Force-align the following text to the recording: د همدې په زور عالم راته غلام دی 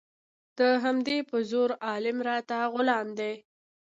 د 0.57 0.59
همدې 0.83 1.17
په 1.29 1.37
زور 1.51 1.69
عالم 1.89 2.17
راته 2.29 2.57
غلام 2.73 3.07
دی 3.19 3.33